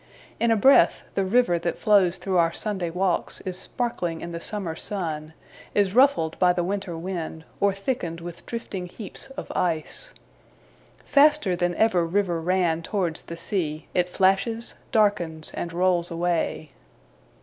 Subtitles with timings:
[0.39, 4.39] In a breath, the river that flows through our Sunday walks is sparkling in the
[4.39, 5.33] summer sun,
[5.75, 10.11] is ruffled by the winter wind, or thickened with drifting heaps of ice.
[11.05, 16.71] Faster than ever river ran towards the sea, it flashes, darkens, and rolls away.